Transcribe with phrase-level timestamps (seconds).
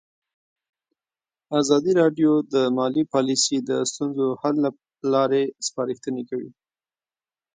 [1.59, 4.57] ازادي راډیو د مالي پالیسي د ستونزو حل
[5.13, 6.49] لارې سپارښتنې کړي.